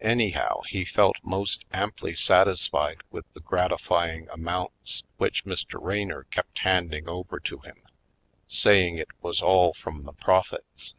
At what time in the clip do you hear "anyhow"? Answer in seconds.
0.00-0.60